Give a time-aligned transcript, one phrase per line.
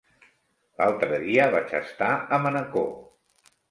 [0.79, 2.95] L'altre dia vaig estar a Manacor.